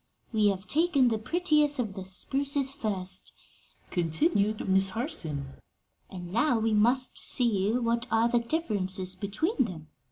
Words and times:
"We 0.33 0.47
have 0.47 0.65
taken 0.65 1.09
the 1.09 1.19
prettiest 1.19 1.77
of 1.77 1.93
the 1.93 2.03
spruces 2.03 2.71
first," 2.71 3.33
continued 3.91 4.67
Miss 4.67 4.89
Harson, 4.89 5.53
"and 6.09 6.33
now 6.33 6.57
we 6.57 6.73
must 6.73 7.19
see 7.19 7.71
what 7.73 8.07
are 8.09 8.27
the 8.27 8.39
differences 8.39 9.15
between 9.15 9.65
them. 9.65 9.89